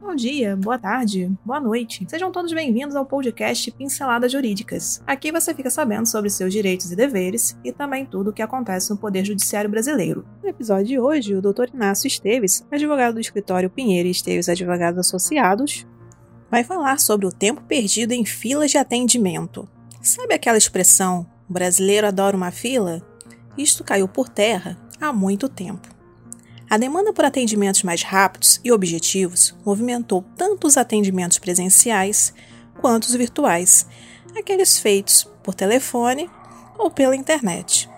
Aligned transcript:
Bom 0.00 0.14
dia, 0.14 0.56
boa 0.56 0.78
tarde, 0.78 1.30
boa 1.44 1.60
noite. 1.60 2.06
Sejam 2.08 2.32
todos 2.32 2.54
bem-vindos 2.54 2.96
ao 2.96 3.04
podcast 3.04 3.70
Pinceladas 3.70 4.32
Jurídicas. 4.32 5.02
Aqui 5.06 5.30
você 5.30 5.54
fica 5.54 5.68
sabendo 5.68 6.08
sobre 6.08 6.30
seus 6.30 6.50
direitos 6.50 6.90
e 6.90 6.96
deveres 6.96 7.54
e 7.62 7.70
também 7.70 8.06
tudo 8.06 8.30
o 8.30 8.32
que 8.32 8.40
acontece 8.40 8.90
no 8.90 8.96
Poder 8.96 9.26
Judiciário 9.26 9.68
Brasileiro. 9.68 10.24
No 10.42 10.48
episódio 10.48 10.86
de 10.86 10.98
hoje, 10.98 11.34
o 11.34 11.42
Dr. 11.42 11.74
Inácio 11.74 12.08
Esteves, 12.08 12.66
advogado 12.72 13.14
do 13.14 13.20
escritório 13.20 13.68
Pinheiro 13.68 14.08
e 14.08 14.10
Esteves 14.10 14.48
Advogados 14.48 14.98
Associados, 14.98 15.86
vai 16.50 16.64
falar 16.64 16.98
sobre 16.98 17.26
o 17.26 17.32
tempo 17.32 17.62
perdido 17.68 18.12
em 18.12 18.24
filas 18.24 18.70
de 18.70 18.78
atendimento. 18.78 19.68
Sabe 20.00 20.32
aquela 20.32 20.56
expressão, 20.56 21.26
brasileiro 21.46 22.06
adora 22.06 22.34
uma 22.34 22.50
fila? 22.50 23.02
Isto 23.56 23.84
caiu 23.84 24.08
por 24.08 24.30
terra 24.30 24.78
há 24.98 25.12
muito 25.12 25.46
tempo. 25.46 25.89
A 26.70 26.76
demanda 26.76 27.12
por 27.12 27.24
atendimentos 27.24 27.82
mais 27.82 28.04
rápidos 28.04 28.60
e 28.62 28.70
objetivos 28.70 29.56
movimentou 29.66 30.24
tanto 30.36 30.68
os 30.68 30.76
atendimentos 30.76 31.36
presenciais 31.36 32.32
quanto 32.80 33.06
os 33.06 33.14
virtuais, 33.14 33.88
aqueles 34.38 34.78
feitos 34.78 35.28
por 35.42 35.52
telefone 35.52 36.30
ou 36.78 36.88
pela 36.88 37.16
internet. 37.16 37.90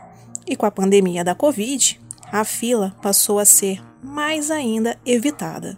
E 0.46 0.56
com 0.56 0.65
a 0.65 0.70
pandemia 0.70 1.23
da 1.23 1.34
Covid, 1.34 2.01
a 2.32 2.45
fila 2.45 2.96
passou 3.02 3.38
a 3.38 3.45
ser 3.45 3.79
mais 4.02 4.51
ainda 4.51 4.98
evitada. 5.04 5.77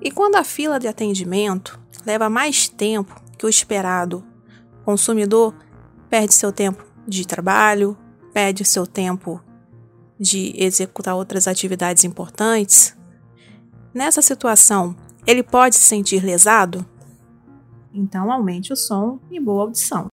E 0.00 0.10
quando 0.10 0.36
a 0.36 0.44
fila 0.44 0.80
de 0.80 0.88
atendimento 0.88 1.78
leva 2.06 2.30
mais 2.30 2.70
tempo 2.70 3.22
que 3.36 3.44
o 3.44 3.50
esperado, 3.50 4.24
o 4.80 4.84
consumidor 4.86 5.54
perde 6.08 6.32
seu 6.32 6.50
tempo 6.50 6.82
de 7.06 7.26
trabalho, 7.26 7.98
perde 8.32 8.64
seu 8.64 8.86
tempo 8.86 9.42
de 10.22 10.54
executar 10.56 11.16
outras 11.16 11.48
atividades 11.48 12.04
importantes, 12.04 12.96
nessa 13.92 14.22
situação 14.22 14.94
ele 15.26 15.42
pode 15.42 15.74
se 15.74 15.82
sentir 15.82 16.24
lesado? 16.24 16.86
Então 17.92 18.30
aumente 18.30 18.72
o 18.72 18.76
som 18.76 19.18
e 19.30 19.40
boa 19.40 19.62
audição. 19.62 20.06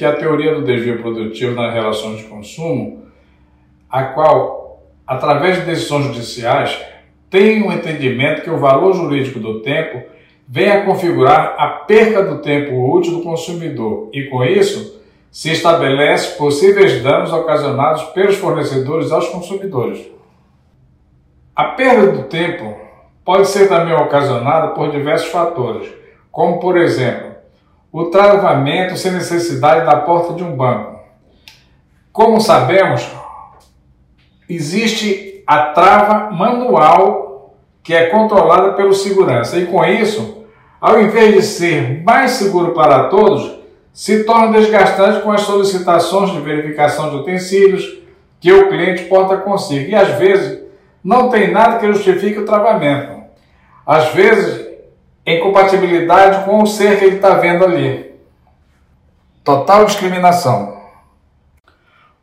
que 0.00 0.04
a 0.06 0.16
teoria 0.16 0.54
do 0.54 0.64
desvio 0.64 1.02
produtivo 1.02 1.54
nas 1.54 1.74
relações 1.74 2.20
de 2.20 2.24
consumo, 2.24 3.04
a 3.86 4.04
qual, 4.04 4.94
através 5.06 5.58
de 5.58 5.66
decisões 5.66 6.06
judiciais, 6.06 6.74
tem 7.30 7.62
um 7.62 7.72
entendimento 7.72 8.42
que 8.42 8.50
o 8.50 8.58
valor 8.58 8.92
jurídico 8.92 9.38
do 9.38 9.60
tempo 9.60 10.02
vem 10.48 10.68
a 10.68 10.84
configurar 10.84 11.54
a 11.56 11.68
perca 11.68 12.24
do 12.24 12.42
tempo 12.42 12.92
útil 12.92 13.18
do 13.18 13.22
consumidor 13.22 14.10
e, 14.12 14.24
com 14.24 14.42
isso, 14.42 15.00
se 15.30 15.52
estabelece 15.52 16.36
possíveis 16.36 17.00
danos 17.04 17.32
ocasionados 17.32 18.02
pelos 18.06 18.34
fornecedores 18.36 19.12
aos 19.12 19.28
consumidores. 19.28 20.10
A 21.54 21.64
perda 21.64 22.10
do 22.10 22.24
tempo 22.24 22.76
pode 23.24 23.46
ser 23.46 23.68
também 23.68 23.94
ocasionada 23.94 24.68
por 24.68 24.90
diversos 24.90 25.28
fatores, 25.28 25.88
como, 26.32 26.58
por 26.58 26.76
exemplo, 26.76 27.30
o 27.92 28.06
travamento 28.06 28.96
sem 28.96 29.12
necessidade 29.12 29.86
da 29.86 29.96
porta 29.98 30.34
de 30.34 30.42
um 30.42 30.56
banco. 30.56 30.98
Como 32.12 32.40
sabemos, 32.40 33.08
existe 34.48 35.29
a 35.50 35.72
trava 35.72 36.30
manual 36.30 37.56
que 37.82 37.92
é 37.92 38.06
controlada 38.06 38.74
pelo 38.74 38.94
segurança. 38.94 39.58
E 39.58 39.66
com 39.66 39.84
isso, 39.84 40.44
ao 40.80 41.00
invés 41.02 41.34
de 41.34 41.42
ser 41.42 42.04
mais 42.04 42.30
seguro 42.30 42.72
para 42.72 43.08
todos, 43.08 43.58
se 43.92 44.22
torna 44.22 44.52
desgastante 44.52 45.22
com 45.22 45.32
as 45.32 45.40
solicitações 45.40 46.30
de 46.30 46.38
verificação 46.38 47.10
de 47.10 47.16
utensílios 47.16 47.98
que 48.38 48.52
o 48.52 48.68
cliente 48.68 49.06
porta 49.06 49.38
consigo. 49.38 49.90
E 49.90 49.94
às 49.96 50.10
vezes 50.20 50.60
não 51.02 51.28
tem 51.28 51.50
nada 51.50 51.80
que 51.80 51.92
justifique 51.92 52.38
o 52.38 52.46
travamento. 52.46 53.20
Às 53.84 54.14
vezes, 54.14 54.68
incompatibilidade 55.26 56.44
com 56.44 56.62
o 56.62 56.66
ser 56.66 56.96
que 56.96 57.06
ele 57.06 57.16
está 57.16 57.30
vendo 57.30 57.64
ali. 57.64 58.14
Total 59.42 59.84
discriminação. 59.84 60.79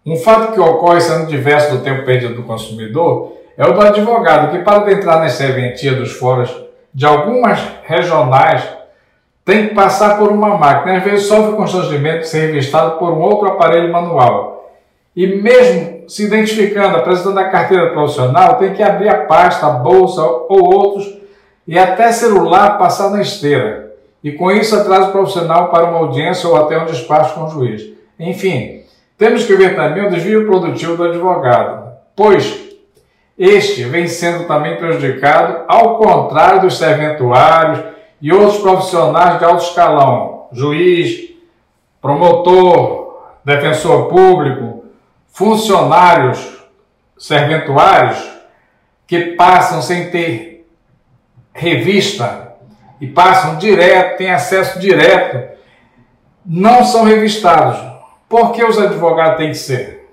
Um 0.08 0.16
fato 0.16 0.54
que 0.54 0.60
ocorre 0.62 1.02
sendo 1.02 1.28
diverso 1.28 1.76
do 1.76 1.84
tempo 1.84 2.06
perdido 2.06 2.34
do 2.34 2.44
consumidor 2.44 3.34
é 3.58 3.66
o 3.66 3.74
do 3.74 3.82
advogado, 3.82 4.52
que 4.52 4.64
para 4.64 4.78
adentrar 4.78 5.20
na 5.20 5.28
serventia 5.28 5.96
dos 5.96 6.14
fóruns 6.14 6.50
de 6.94 7.06
algumas 7.06 7.60
regionais 7.84 8.64
tem 9.44 9.68
que 9.68 9.76
passar 9.76 10.18
por 10.18 10.32
uma 10.32 10.58
máquina, 10.58 10.96
às 10.96 11.04
vezes 11.04 11.26
sofre 11.26 11.58
constrangimento 11.58 12.20
de 12.20 12.30
ser 12.30 12.48
revistado 12.48 12.98
por 12.98 13.12
um 13.12 13.20
outro 13.20 13.50
aparelho 13.50 13.92
manual. 13.92 14.72
E 15.14 15.28
mesmo 15.28 16.08
se 16.08 16.24
identificando, 16.24 16.96
apresentando 16.96 17.40
a 17.40 17.50
carteira 17.50 17.92
profissional, 17.92 18.56
tem 18.56 18.74
que 18.74 18.82
abrir 18.82 19.10
a 19.10 19.26
pasta, 19.26 19.68
a 19.68 19.72
bolsa 19.72 20.22
ou 20.22 20.74
outros 20.74 21.18
e 21.68 21.78
até 21.78 22.14
celular 22.14 22.78
passar 22.78 23.10
na 23.10 23.22
esteira. 23.22 23.94
E 24.24 24.32
com 24.32 24.50
isso 24.52 24.74
atrasa 24.74 25.10
o 25.10 25.12
profissional 25.12 25.68
para 25.68 25.84
uma 25.84 26.00
audiência 26.00 26.48
ou 26.48 26.56
até 26.56 26.78
um 26.78 26.86
despacho 26.86 27.36
com 27.36 27.44
o 27.44 27.50
juiz. 27.50 27.84
Enfim, 28.18 28.87
temos 29.18 29.46
que 29.46 29.56
ver 29.56 29.76
também 29.76 30.06
o 30.06 30.10
desvio 30.10 30.46
produtivo 30.46 30.96
do 30.96 31.06
advogado, 31.06 31.92
pois 32.16 32.68
este 33.38 33.84
vem 33.84 34.08
sendo 34.08 34.48
também 34.48 34.78
prejudicado, 34.78 35.66
ao 35.68 35.98
contrário 35.98 36.62
dos 36.62 36.78
serventuários 36.78 37.84
e 38.22 38.32
outros 38.32 38.60
profissionais 38.60 39.38
de 39.38 39.46
alto 39.46 39.64
escalão, 39.64 40.48
juiz, 40.52 41.30
promotor, 42.02 43.22
defensor 43.44 44.08
público, 44.08 44.86
funcionários 45.28 46.58
serventuários 47.18 48.18
que 49.06 49.36
passam 49.36 49.82
sem 49.82 50.10
ter 50.10 50.68
revista 51.54 52.54
e 53.00 53.08
passam 53.08 53.58
direto, 53.58 54.18
têm 54.18 54.32
acesso 54.32 54.80
direto, 54.80 55.58
não 56.46 56.84
são 56.84 57.04
revistados. 57.04 57.97
Por 58.30 58.52
que 58.52 58.64
os 58.64 58.78
advogados 58.78 59.38
têm 59.38 59.50
que 59.52 59.58
ser? 59.58 60.06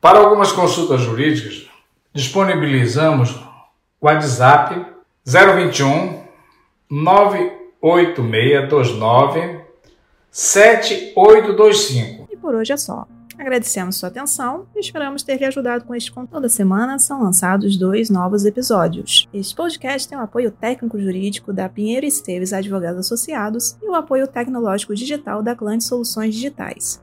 Para 0.00 0.20
algumas 0.20 0.52
consultas 0.52 1.00
jurídicas, 1.00 1.68
disponibilizamos 2.12 3.36
WhatsApp 4.00 4.86
021 5.26 6.22
98629 6.88 9.64
7825. 10.30 12.28
E 12.30 12.36
por 12.36 12.54
hoje 12.54 12.72
é 12.72 12.76
só. 12.76 13.04
Agradecemos 13.36 13.96
sua 13.96 14.10
atenção 14.10 14.68
e 14.76 14.78
esperamos 14.78 15.24
ter 15.24 15.36
lhe 15.36 15.44
ajudado 15.44 15.84
com 15.84 15.92
este 15.92 16.12
conto. 16.12 16.30
Toda 16.30 16.48
semana 16.48 17.00
são 17.00 17.20
lançados 17.20 17.76
dois 17.76 18.08
novos 18.10 18.44
episódios. 18.44 19.28
Este 19.34 19.56
podcast 19.56 20.08
tem 20.08 20.16
o 20.16 20.22
apoio 20.22 20.52
técnico-jurídico 20.52 21.52
da 21.52 21.68
Pinheiro 21.68 22.06
Esteves 22.06 22.52
Advogados 22.52 23.00
Associados 23.00 23.76
e 23.82 23.88
o 23.88 23.94
apoio 23.96 24.28
tecnológico 24.28 24.94
digital 24.94 25.42
da 25.42 25.56
Clã 25.56 25.80
Soluções 25.80 26.32
Digitais. 26.32 27.02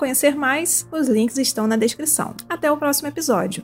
Conhecer 0.00 0.34
mais, 0.34 0.88
os 0.90 1.08
links 1.08 1.36
estão 1.36 1.66
na 1.66 1.76
descrição. 1.76 2.34
Até 2.48 2.72
o 2.72 2.76
próximo 2.78 3.08
episódio. 3.08 3.60